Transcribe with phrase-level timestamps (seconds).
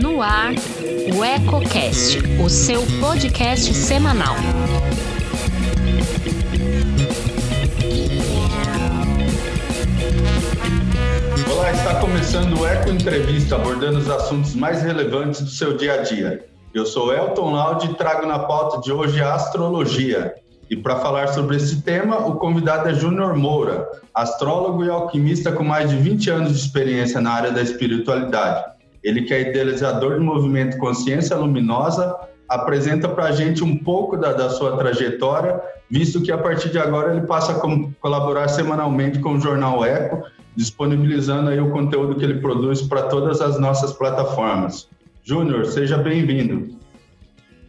[0.00, 0.52] No ar,
[1.14, 4.34] o EcoCast, o seu podcast semanal.
[11.52, 16.02] Olá, está começando o Eco Entrevista, abordando os assuntos mais relevantes do seu dia a
[16.02, 16.46] dia.
[16.72, 20.34] Eu sou Elton Laude e trago na pauta de hoje a astrologia.
[20.70, 25.64] E para falar sobre esse tema, o convidado é Júnior Moura, astrólogo e alquimista com
[25.64, 28.64] mais de 20 anos de experiência na área da espiritualidade.
[29.02, 32.14] Ele que é idealizador do movimento Consciência Luminosa,
[32.48, 36.78] apresenta para a gente um pouco da, da, sua trajetória, visto que a partir de
[36.78, 37.60] agora ele passa a
[38.00, 40.22] colaborar semanalmente com o Jornal Eco,
[40.56, 44.88] disponibilizando aí o conteúdo que ele produz para todas as nossas plataformas.
[45.22, 46.77] Júnior, seja bem-vindo.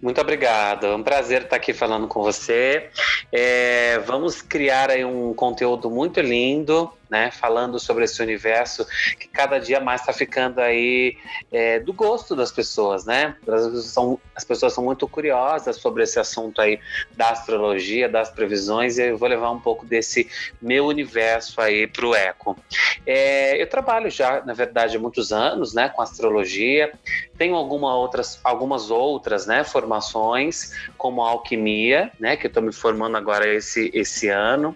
[0.01, 2.89] Muito obrigado, é um prazer estar aqui falando com você.
[3.31, 7.31] É, vamos criar aí um conteúdo muito lindo, né?
[7.31, 8.85] Falando sobre esse universo
[9.19, 11.17] que cada dia mais está ficando aí
[11.51, 13.35] é, do gosto das pessoas, né?
[13.41, 16.79] As pessoas, são, as pessoas são muito curiosas sobre esse assunto aí
[17.15, 20.29] da astrologia, das previsões, e eu vou levar um pouco desse
[20.61, 22.57] meu universo aí para o eco.
[23.05, 25.89] É, eu trabalho já, na verdade, há muitos anos, né?
[25.89, 26.91] Com astrologia.
[27.37, 29.63] Tenho alguma outras, algumas outras, né?
[29.63, 32.35] Formações, como alquimia, né?
[32.37, 34.75] Que eu estou me formando agora esse, esse ano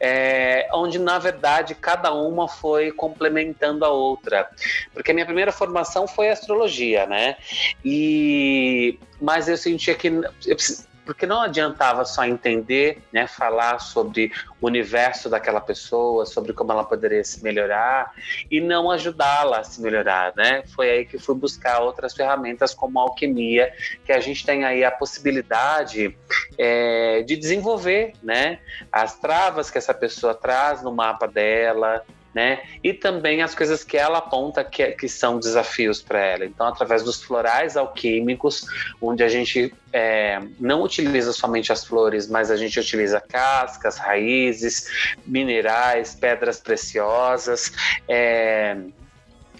[0.00, 4.48] é, onde na verdade cada uma foi complementando a outra,
[4.92, 7.36] porque a minha primeira formação foi astrologia, né?
[7.84, 10.56] E mas eu sentia que eu,
[11.04, 16.84] porque não adiantava só entender, né, falar sobre o universo daquela pessoa, sobre como ela
[16.84, 18.12] poderia se melhorar
[18.50, 20.62] e não ajudá-la a se melhorar, né?
[20.74, 23.72] Foi aí que fui buscar outras ferramentas como a alquimia,
[24.04, 26.16] que a gente tem aí a possibilidade
[26.58, 32.62] é, de desenvolver, né, as travas que essa pessoa traz no mapa dela, né?
[32.82, 36.44] E também as coisas que ela aponta que, que são desafios para ela.
[36.44, 38.66] Então, através dos florais alquímicos,
[39.00, 45.16] onde a gente é, não utiliza somente as flores, mas a gente utiliza cascas, raízes,
[45.26, 47.72] minerais, pedras preciosas.
[48.08, 48.76] É,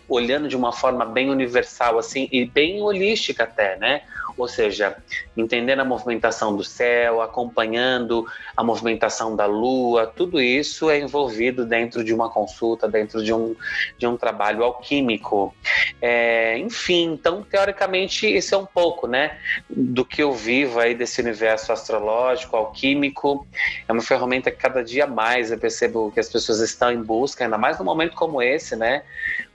[0.08, 4.02] olhando de uma forma bem universal assim e bem holística até, né?
[4.37, 4.97] Ou seja,
[5.37, 8.26] entendendo a movimentação do céu, acompanhando
[8.56, 13.54] a movimentação da lua, tudo isso é envolvido dentro de uma consulta, dentro de um,
[13.98, 15.54] de um trabalho alquímico.
[16.00, 19.38] É, enfim, então, teoricamente, isso é um pouco, né,
[19.69, 23.47] do que eu vivo aí desse universo astrológico, alquímico.
[23.88, 27.44] É uma ferramenta que cada dia mais eu percebo que as pessoas estão em busca,
[27.44, 29.03] ainda mais num momento como esse, né,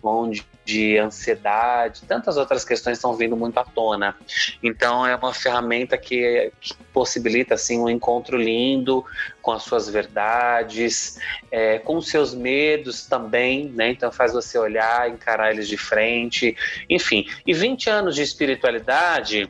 [0.01, 4.13] onde de ansiedade, tantas outras questões estão vindo muito à tona.
[4.61, 9.05] Então é uma ferramenta que, que possibilita assim um encontro lindo
[9.41, 11.17] com as suas verdades,
[11.49, 13.91] é, com os seus medos também, né?
[13.91, 16.53] Então faz você olhar, encarar eles de frente,
[16.89, 17.25] enfim.
[17.45, 19.49] E 20 anos de espiritualidade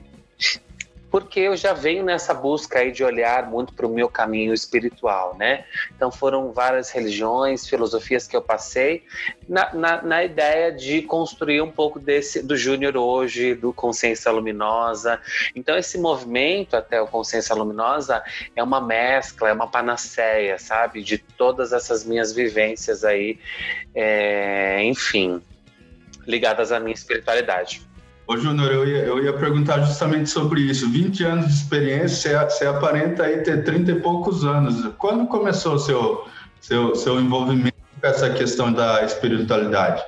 [1.10, 5.36] porque eu já venho nessa busca aí de olhar muito para o meu caminho espiritual,
[5.38, 5.66] né?
[5.96, 9.04] Então foram várias religiões, filosofias que eu passei
[9.48, 15.22] na, na, na ideia de construir um pouco desse do Júnior hoje, do Consciência Luminosa.
[15.56, 18.22] Então esse movimento até o Consciência Luminosa
[18.56, 23.40] é uma mescla, é uma panaceia, sabe, de todas essas minhas vivências aí,
[23.96, 25.42] é, enfim,
[26.28, 27.87] ligadas à minha espiritualidade.
[28.28, 30.90] Ô, Júnior, eu ia, eu ia perguntar justamente sobre isso.
[30.90, 34.94] 20 anos de experiência, você, você aparenta aí ter 30 e poucos anos.
[34.98, 36.28] Quando começou o seu,
[36.60, 40.04] seu, seu envolvimento com essa questão da espiritualidade?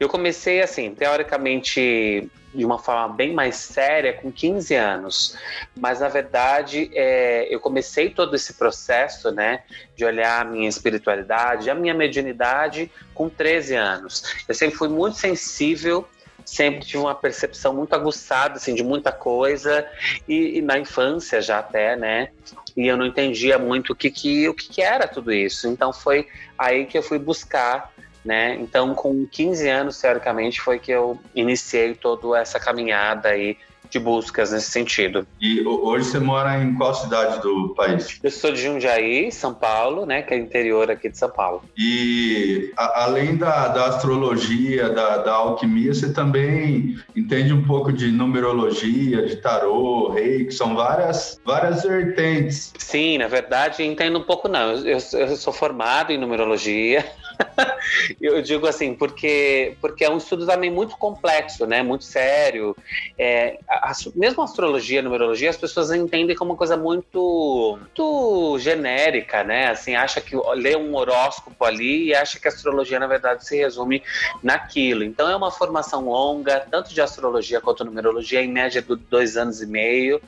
[0.00, 5.36] Eu comecei, assim, teoricamente, de uma forma bem mais séria, com 15 anos.
[5.78, 9.62] Mas, na verdade, é, eu comecei todo esse processo, né,
[9.94, 14.24] de olhar a minha espiritualidade, a minha mediunidade, com 13 anos.
[14.48, 16.04] Eu sempre fui muito sensível
[16.48, 19.86] sempre tive uma percepção muito aguçada, assim, de muita coisa,
[20.26, 22.30] e, e na infância já até, né?
[22.76, 25.68] E eu não entendia muito o que, que, o que, que era tudo isso.
[25.68, 26.26] Então foi
[26.56, 27.92] aí que eu fui buscar
[28.24, 28.56] né?
[28.56, 33.56] Então, com 15 anos, teoricamente, foi que eu iniciei toda essa caminhada aí
[33.90, 35.26] de buscas nesse sentido.
[35.40, 38.18] E hoje você mora em qual cidade do país?
[38.22, 41.62] Eu sou de Jundiaí, São Paulo, né, que é interior aqui de São Paulo.
[41.76, 48.10] E a, além da, da astrologia, da, da, alquimia, você também entende um pouco de
[48.10, 52.72] numerologia, de tarô, rei, que são várias, várias vertentes.
[52.78, 54.72] Sim, na verdade, entendo um pouco não.
[54.72, 57.04] Eu, eu sou formado em numerologia.
[58.20, 61.82] eu digo assim, porque, porque é um estudo também muito complexo, né?
[61.82, 62.76] Muito sério.
[63.18, 68.58] É, a, mesmo a astrologia, a numerologia, as pessoas entendem como uma coisa muito, muito
[68.58, 69.68] genérica, né?
[69.68, 73.56] Assim, acha que lê um horóscopo ali e acha que a astrologia, na verdade, se
[73.56, 74.02] resume
[74.42, 75.02] naquilo.
[75.04, 79.60] Então é uma formação longa, tanto de astrologia quanto numerologia, em média de dois anos
[79.62, 80.20] e meio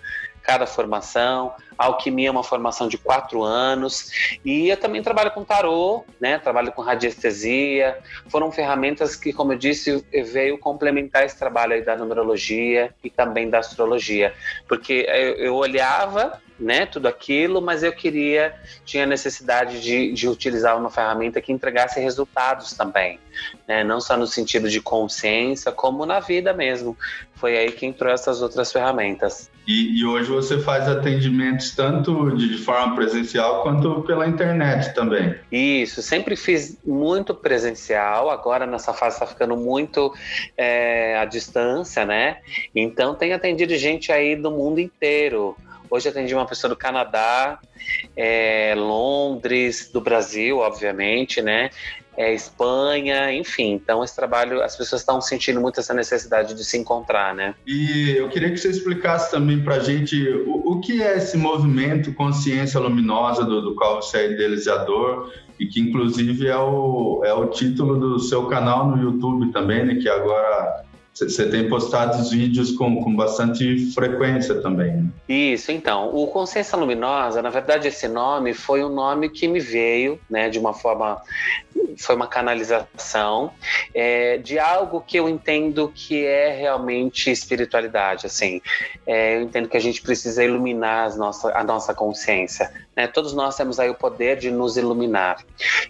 [0.43, 1.53] cada formação.
[1.81, 4.39] A alquimia é uma formação de quatro anos.
[4.45, 6.39] E eu também trabalho com tarô, né?
[6.39, 7.97] Trabalho com radiestesia.
[8.29, 13.49] Foram ferramentas que, como eu disse, veio complementar esse trabalho aí da numerologia e também
[13.49, 14.35] da astrologia.
[14.69, 18.55] Porque eu, eu olhava né, tudo aquilo, mas eu queria,
[18.85, 23.19] tinha necessidade de, de utilizar uma ferramenta que entregasse resultados também,
[23.67, 26.97] né, não só no sentido de consciência, como na vida mesmo.
[27.35, 29.51] Foi aí que entrou essas outras ferramentas.
[29.67, 35.35] E, e hoje você faz atendimentos tanto de, forma presencial quanto pela internet também.
[35.51, 40.13] Isso, sempre fiz muito presencial, agora nessa fase está ficando muito
[40.57, 42.39] é, à distância, né?
[42.75, 45.57] Então tem atendido gente aí do mundo inteiro.
[45.91, 47.59] Hoje atendi uma pessoa do Canadá,
[48.17, 51.71] é, Londres, do Brasil, obviamente, né?
[52.21, 53.73] É, Espanha, enfim.
[53.73, 57.55] Então, esse trabalho, as pessoas estão sentindo muito essa necessidade de se encontrar, né?
[57.67, 61.39] E eu queria que você explicasse também para a gente o, o, que é esse
[61.39, 67.33] movimento Consciência Luminosa, do, do qual você é idealizador, e que, inclusive, é o, é
[67.33, 69.95] o título do seu canal no YouTube também, né?
[69.95, 70.85] Que agora
[71.15, 74.93] você tem postado os vídeos com, com bastante frequência também.
[74.93, 75.11] Né?
[75.29, 76.15] Isso, então.
[76.15, 80.59] O Consciência Luminosa, na verdade, esse nome foi um nome que me veio, né, de
[80.59, 81.21] uma forma.
[81.99, 83.53] Foi uma canalização
[83.95, 88.27] é, de algo que eu entendo que é realmente espiritualidade.
[88.27, 88.63] Assim,
[89.07, 92.71] é, eu entendo que a gente precisa iluminar as nossa, a nossa consciência.
[93.01, 93.07] Né?
[93.07, 95.43] Todos nós temos aí o poder de nos iluminar.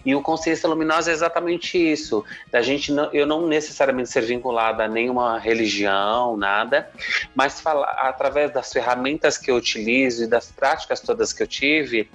[0.07, 2.25] E o Consciência Luminosa é exatamente isso.
[2.53, 6.89] Da gente não, eu não necessariamente ser vinculada a nenhuma religião, nada,
[7.35, 12.09] mas através das ferramentas que eu utilizo e das práticas todas que eu tive,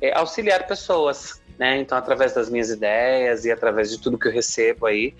[0.00, 1.42] é, auxiliar pessoas.
[1.58, 1.78] Né?
[1.78, 5.14] Então, através das minhas ideias e através de tudo que eu recebo aí.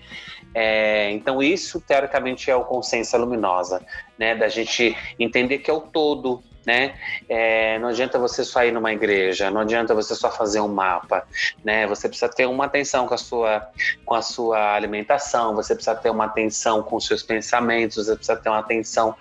[0.55, 3.85] É, então, isso, teoricamente, é o consciência luminosa,
[4.17, 4.35] né?
[4.35, 6.93] Da gente entender que é o todo, né?
[7.27, 11.23] É, não adianta você só ir numa igreja, não adianta você só fazer um mapa,
[11.63, 11.87] né?
[11.87, 13.67] Você precisa ter uma atenção com a sua,
[14.05, 18.37] com a sua alimentação, você precisa ter uma atenção com os seus pensamentos, você precisa
[18.37, 19.15] ter uma atenção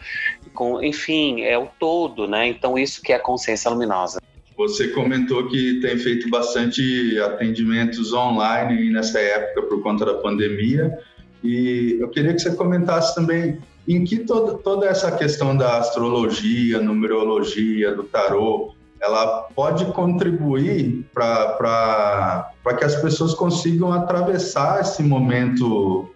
[0.52, 2.46] com, enfim, é o todo, né?
[2.46, 4.20] Então isso que é a consciência luminosa.
[4.56, 10.98] Você comentou que tem feito bastante atendimentos online nessa época por conta da pandemia.
[11.42, 16.80] E eu queria que você comentasse também em que todo, toda essa questão da astrologia,
[16.80, 26.10] numerologia, do tarô, ela pode contribuir para que as pessoas consigam atravessar esse momento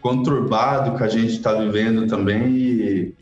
[0.00, 3.14] conturbado que a gente está vivendo também e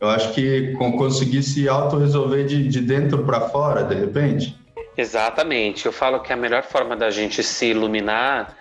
[0.00, 4.54] eu acho que conseguir se autorresolver de, de dentro para fora, de repente.
[4.96, 5.86] Exatamente.
[5.86, 8.54] Eu falo que a melhor forma da gente se iluminar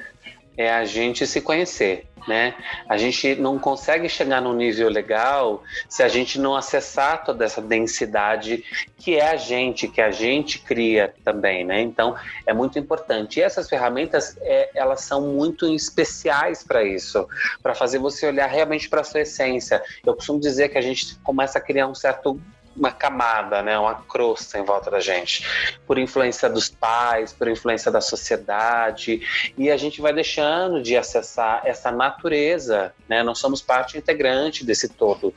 [0.57, 2.55] é a gente se conhecer né?
[2.87, 7.61] A gente não consegue chegar num nível legal se a gente não acessar toda essa
[7.61, 8.63] densidade
[8.97, 11.81] que é a gente, que a gente cria também, né?
[11.81, 12.15] Então
[12.45, 13.39] é muito importante.
[13.39, 17.27] E essas ferramentas, é, elas são muito especiais para isso,
[17.61, 19.81] para fazer você olhar realmente para sua essência.
[20.05, 22.39] Eu costumo dizer que a gente começa a criar um certo
[22.75, 25.45] uma camada, né, uma crosta em volta da gente,
[25.85, 29.21] por influência dos pais, por influência da sociedade,
[29.57, 33.23] e a gente vai deixando de acessar essa natureza, né?
[33.23, 35.33] Nós somos parte integrante desse todo.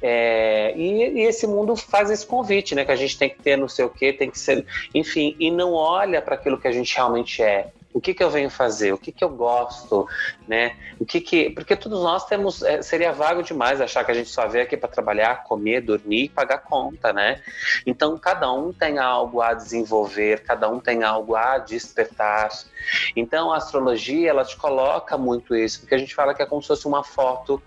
[0.00, 2.84] É, e, e, esse mundo faz esse convite, né?
[2.84, 5.50] Que a gente tem que ter não sei o quê, tem que ser, enfim, e
[5.50, 8.92] não olha para aquilo que a gente realmente é o que, que eu venho fazer,
[8.92, 10.06] o que, que eu gosto,
[10.46, 10.76] né?
[11.00, 14.28] O que que, porque todos nós temos, é, seria vago demais achar que a gente
[14.28, 17.40] só veio aqui para trabalhar, comer, dormir e pagar conta, né?
[17.86, 22.50] Então cada um tem algo a desenvolver, cada um tem algo a despertar.
[23.16, 26.60] Então a astrologia ela te coloca muito isso, porque a gente fala que é como
[26.60, 27.62] se fosse uma foto,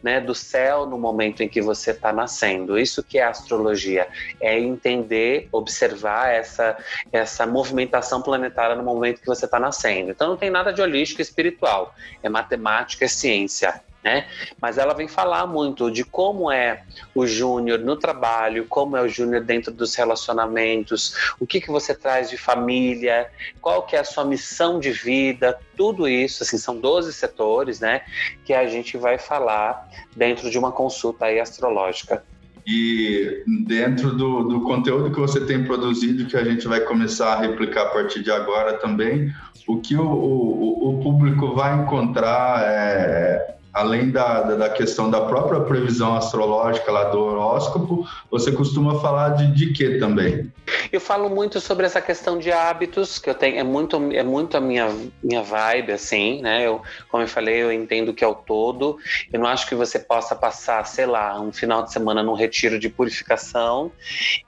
[0.00, 2.78] né, do céu no momento em que você está nascendo.
[2.78, 4.06] Isso que é astrologia,
[4.40, 6.76] é entender, observar essa
[7.10, 10.10] essa movimentação planetária no momento que você está nascendo nascendo.
[10.10, 13.82] Então não tem nada de holístico espiritual, é matemática, é ciência.
[14.04, 14.26] Né?
[14.60, 16.82] Mas ela vem falar muito de como é
[17.14, 21.94] o júnior no trabalho, como é o júnior dentro dos relacionamentos, o que, que você
[21.94, 26.76] traz de família, qual que é a sua missão de vida, tudo isso, assim, são
[26.80, 28.02] 12 setores, né,
[28.44, 32.24] que a gente vai falar dentro de uma consulta aí astrológica.
[32.66, 37.40] E dentro do, do conteúdo que você tem produzido, que a gente vai começar a
[37.40, 39.32] replicar a partir de agora também,
[39.66, 45.60] o que o, o, o público vai encontrar é, além da, da questão da própria
[45.60, 50.52] previsão astrológica lá do horóscopo, você costuma falar de, de quê também?
[50.92, 54.56] Eu falo muito sobre essa questão de hábitos, que eu tenho, é muito, é muito
[54.56, 56.66] a minha, minha vibe, assim, né?
[56.66, 58.98] Eu, como eu falei, eu entendo que é o todo.
[59.32, 62.78] Eu não acho que você possa passar, sei lá, um final de semana num retiro
[62.78, 63.90] de purificação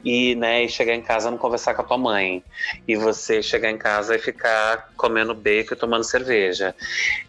[0.05, 2.45] e, né, e chegar em casa não conversar com a tua mãe.
[2.87, 6.75] E você chegar em casa e ficar comendo bacon e tomando cerveja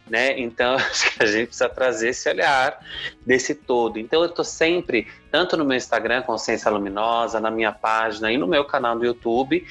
[0.10, 0.40] né?
[0.40, 2.80] Então, acho que a gente precisa trazer esse olhar
[3.25, 4.00] desse todo.
[4.00, 8.48] Então, eu estou sempre, tanto no meu Instagram, Consciência Luminosa, na minha página e no
[8.48, 9.65] meu canal do YouTube,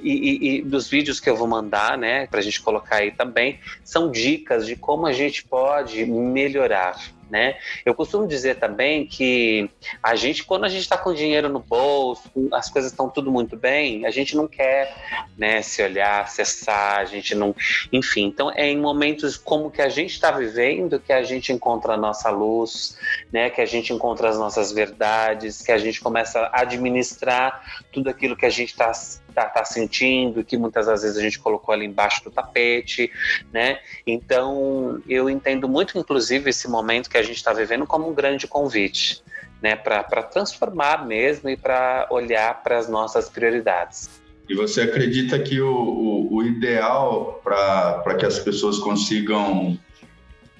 [0.00, 3.10] e, e, e dos vídeos que eu vou mandar, né, para a gente colocar aí
[3.10, 6.96] também, são dicas de como a gente pode melhorar
[7.30, 7.56] né?
[7.84, 9.70] Eu costumo dizer também que
[10.02, 13.56] a gente, quando a gente está com dinheiro no bolso, as coisas estão tudo muito
[13.56, 14.94] bem, a gente não quer,
[15.36, 17.54] né, se olhar, acessar, a gente não,
[17.92, 18.24] enfim.
[18.24, 21.96] Então é em momentos como que a gente está vivendo que a gente encontra a
[21.96, 22.96] nossa luz,
[23.32, 23.50] né?
[23.50, 28.36] Que a gente encontra as nossas verdades, que a gente começa a administrar tudo aquilo
[28.36, 28.92] que a gente está
[29.38, 33.10] tá, tá sentindo, que muitas das vezes a gente colocou ali embaixo do tapete,
[33.52, 33.78] né?
[34.06, 38.48] Então, eu entendo muito, inclusive, esse momento que a gente está vivendo como um grande
[38.48, 39.22] convite,
[39.62, 39.76] né?
[39.76, 44.10] Para transformar mesmo e para olhar para as nossas prioridades.
[44.48, 49.78] E você acredita que o, o, o ideal para que as pessoas consigam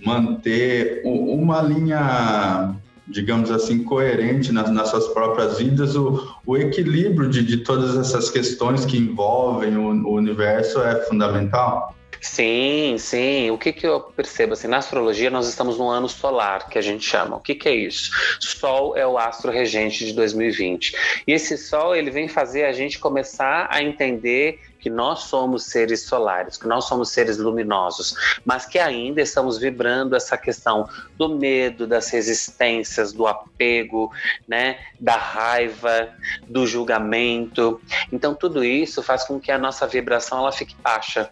[0.04, 2.76] manter uma linha
[3.09, 8.31] digamos assim, coerente nas, nas suas próprias vidas, o, o equilíbrio de, de todas essas
[8.31, 11.98] questões que envolvem o, o universo é fundamental?
[12.21, 13.50] Sim, sim.
[13.50, 14.53] O que, que eu percebo?
[14.53, 17.37] Assim, na astrologia, nós estamos no ano solar, que a gente chama.
[17.37, 18.11] O que, que é isso?
[18.41, 20.95] Sol é o astro regente de 2020.
[21.27, 26.03] E esse Sol, ele vem fazer a gente começar a entender que nós somos seres
[26.03, 31.87] solares, que nós somos seres luminosos, mas que ainda estamos vibrando essa questão do medo,
[31.87, 34.12] das resistências, do apego,
[34.47, 36.09] né, da raiva,
[36.47, 37.81] do julgamento.
[38.12, 41.31] Então tudo isso faz com que a nossa vibração ela fique baixa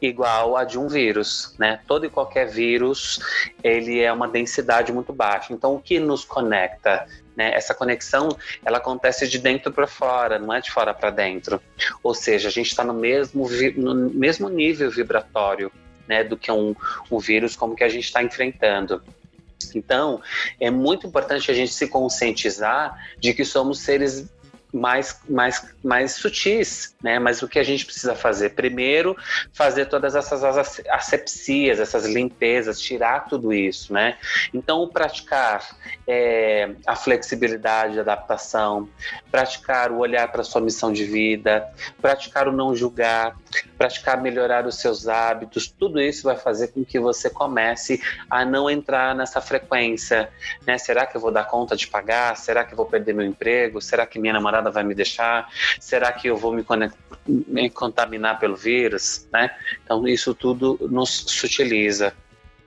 [0.00, 1.80] igual a de um vírus, né?
[1.86, 3.18] Todo e qualquer vírus,
[3.62, 5.52] ele é uma densidade muito baixa.
[5.52, 7.06] Então, o que nos conecta
[7.40, 7.54] né?
[7.54, 8.28] Essa conexão
[8.62, 11.58] ela acontece de dentro para fora, não é de fora para dentro.
[12.02, 15.72] Ou seja, a gente está no mesmo, no mesmo nível vibratório
[16.06, 16.74] né, do que um,
[17.10, 19.02] um vírus como que a gente está enfrentando.
[19.74, 20.20] Então,
[20.58, 24.28] é muito importante a gente se conscientizar de que somos seres
[24.72, 27.18] mais, mais, mais sutis, né?
[27.18, 28.50] Mas o que a gente precisa fazer?
[28.50, 29.16] Primeiro,
[29.52, 30.42] fazer todas essas
[30.88, 34.16] asepsias, essas limpezas, tirar tudo isso, né?
[34.54, 38.88] Então, praticar é, a flexibilidade, a adaptação,
[39.30, 41.68] praticar o olhar para a sua missão de vida,
[42.00, 43.36] praticar o não julgar,
[43.80, 48.68] praticar melhorar os seus hábitos, tudo isso vai fazer com que você comece a não
[48.68, 50.28] entrar nessa frequência,
[50.66, 50.76] né?
[50.76, 52.36] Será que eu vou dar conta de pagar?
[52.36, 53.80] Será que eu vou perder meu emprego?
[53.80, 55.48] Será que minha namorada vai me deixar?
[55.80, 56.62] Será que eu vou me,
[57.26, 59.26] me contaminar pelo vírus?
[59.32, 59.50] Né?
[59.82, 62.12] Então, isso tudo nos sutiliza.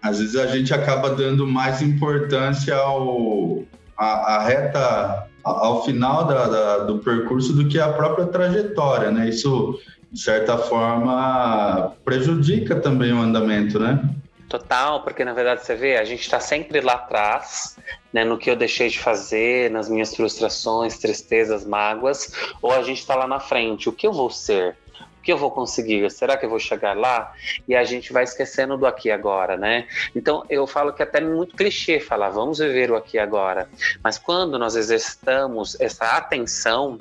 [0.02, 3.64] Às vezes a gente acaba dando mais importância ao,
[3.96, 9.30] a, a reta, ao final da, da, do percurso do que a própria trajetória, né?
[9.30, 9.80] Isso,
[10.14, 14.00] de certa forma, prejudica também o andamento, né?
[14.48, 17.80] Total, porque na verdade você vê, a gente está sempre lá atrás,
[18.14, 23.00] né, no que eu deixei de fazer, nas minhas frustrações, tristezas, mágoas, ou a gente
[23.00, 24.78] está lá na frente, o que eu vou ser?
[25.18, 26.08] O que eu vou conseguir?
[26.12, 27.34] Será que eu vou chegar lá?
[27.68, 29.88] E a gente vai esquecendo do aqui agora, né?
[30.16, 33.68] Então eu falo que é até muito clichê falar, vamos viver o aqui agora.
[34.04, 37.00] Mas quando nós exercitamos essa atenção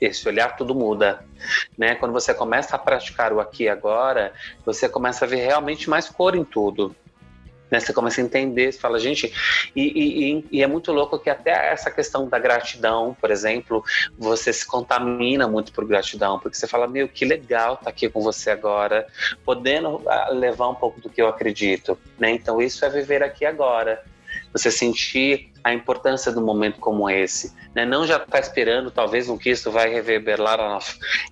[0.00, 1.24] esse olhar tudo muda,
[1.76, 1.94] né?
[1.94, 4.32] Quando você começa a praticar o aqui e agora,
[4.64, 6.94] você começa a ver realmente mais cor em tudo.
[7.70, 9.32] Né, você começa a entender, você fala, gente,
[9.76, 13.84] e, e, e, é muito louco que até essa questão da gratidão, por exemplo,
[14.18, 18.08] você se contamina muito por gratidão, porque você fala, meu, que legal estar tá aqui
[18.08, 19.06] com você agora,
[19.44, 22.32] podendo ah, levar um pouco do que eu acredito, né?
[22.32, 24.02] Então isso é viver aqui agora
[24.52, 27.84] você sentir a importância do momento como esse, né?
[27.84, 30.78] Não já estar tá esperando talvez no que isso vai reverberar lá na,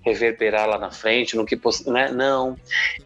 [0.05, 2.11] reverberar lá na frente, no que né?
[2.11, 2.55] não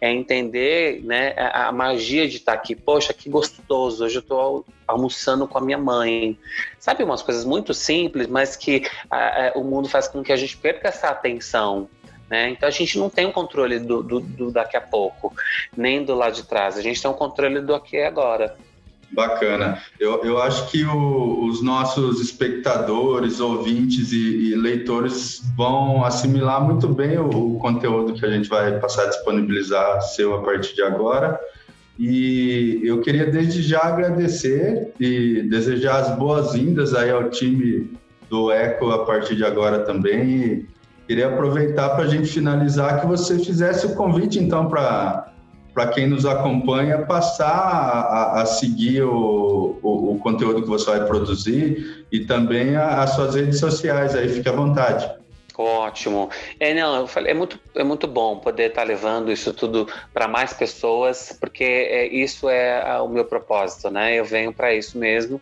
[0.01, 1.33] é entender, né?
[1.37, 2.75] A, magia de estar tá aqui.
[2.75, 4.03] Poxa, que gostoso!
[4.05, 6.37] Hoje eu estou almoçando com a minha mãe.
[6.77, 10.37] Sabe umas coisas muito simples, mas que a, a, o mundo faz com que a
[10.37, 11.89] gente perca essa atenção.
[12.29, 12.49] Né?
[12.49, 15.33] Então a gente não tem o um controle do, do, do, daqui a pouco,
[15.75, 16.77] nem do lado de trás.
[16.77, 18.57] A gente tem o um controle do aqui e agora.
[19.13, 19.77] Bacana.
[19.99, 26.87] Eu, eu acho que o, os nossos espectadores, ouvintes e, e, leitores vão assimilar muito
[26.87, 30.81] bem o, o, conteúdo que a gente vai passar a disponibilizar seu a partir de
[30.81, 31.39] agora.
[31.97, 37.91] E eu queria desde já agradecer e desejar as boas-vindas aí ao time
[38.27, 40.31] do Eco a partir de agora também.
[40.31, 40.65] E
[41.07, 45.32] queria aproveitar para a gente finalizar que você fizesse o convite então para
[45.73, 51.05] para quem nos acompanha passar a, a seguir o, o, o, conteúdo que você vai
[51.05, 55.22] produzir e também as suas redes sociais aí, fique à vontade.
[55.55, 56.31] Ótimo.
[56.59, 60.27] É, não, eu falei, é muito, é muito bom poder estar levando isso tudo para
[60.27, 64.15] mais pessoas, porque é, isso é o meu propósito, né?
[64.15, 65.39] Eu venho para isso mesmo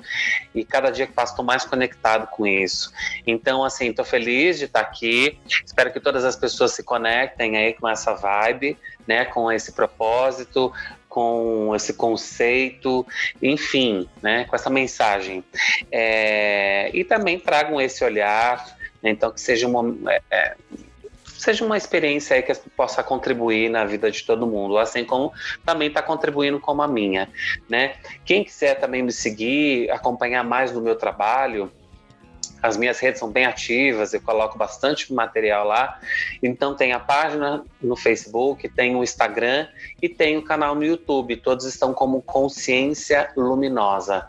[0.53, 2.91] e cada dia que passo estou mais conectado com isso.
[3.25, 5.39] Então, assim, estou feliz de estar aqui.
[5.65, 8.77] Espero que todas as pessoas se conectem aí com essa vibe,
[9.07, 9.23] né?
[9.23, 10.73] Com esse propósito,
[11.07, 13.07] com esse conceito,
[13.41, 14.43] enfim, né?
[14.43, 15.41] Com essa mensagem.
[15.89, 20.55] É, e também tragam esse olhar então, que seja uma, é, é,
[21.25, 25.33] seja uma experiência que possa contribuir na vida de todo mundo, assim como
[25.65, 27.27] também está contribuindo como a minha,
[27.67, 27.95] né?
[28.23, 31.71] Quem quiser também me seguir, acompanhar mais do meu trabalho,
[32.61, 35.99] as minhas redes são bem ativas, eu coloco bastante material lá.
[36.43, 39.67] Então tem a página no Facebook, tem o Instagram
[40.01, 41.37] e tem o canal no YouTube.
[41.37, 44.27] Todos estão como Consciência Luminosa.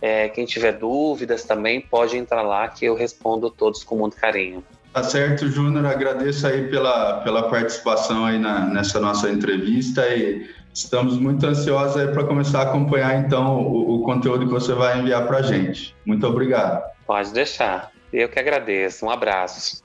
[0.00, 4.64] É, quem tiver dúvidas também pode entrar lá que eu respondo todos com muito carinho.
[4.92, 5.86] Tá certo, Júnior.
[5.86, 12.08] Agradeço aí pela, pela participação aí na, nessa nossa entrevista e estamos muito ansiosos aí
[12.08, 15.94] para começar a acompanhar então o, o conteúdo que você vai enviar para a gente.
[16.04, 16.82] Muito obrigado.
[17.06, 17.92] Pode deixar.
[18.12, 19.06] Eu que agradeço.
[19.06, 19.82] Um abraço.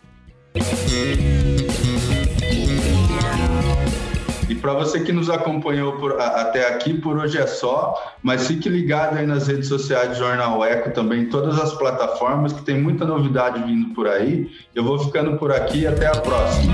[4.65, 7.93] Para você que nos acompanhou por, até aqui, por hoje é só,
[8.23, 12.63] mas fique ligado aí nas redes sociais do Jornal Eco também, todas as plataformas, que
[12.63, 14.49] tem muita novidade vindo por aí.
[14.73, 16.73] Eu vou ficando por aqui até a próxima.